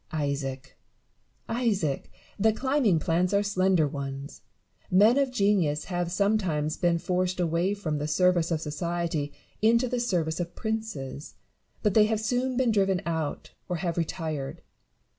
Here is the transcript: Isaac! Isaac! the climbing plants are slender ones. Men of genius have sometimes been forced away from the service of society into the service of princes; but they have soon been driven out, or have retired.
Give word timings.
Isaac! 0.13 0.75
Isaac! 1.47 2.11
the 2.39 2.51
climbing 2.51 2.97
plants 2.97 3.35
are 3.35 3.43
slender 3.43 3.87
ones. 3.87 4.41
Men 4.89 5.19
of 5.19 5.29
genius 5.29 5.83
have 5.83 6.11
sometimes 6.11 6.75
been 6.75 6.97
forced 6.97 7.39
away 7.39 7.75
from 7.75 7.99
the 7.99 8.07
service 8.07 8.49
of 8.49 8.61
society 8.61 9.31
into 9.61 9.87
the 9.87 9.99
service 9.99 10.39
of 10.39 10.55
princes; 10.55 11.35
but 11.83 11.93
they 11.93 12.05
have 12.05 12.19
soon 12.19 12.57
been 12.57 12.71
driven 12.71 12.99
out, 13.05 13.51
or 13.69 13.75
have 13.75 13.95
retired. 13.95 14.63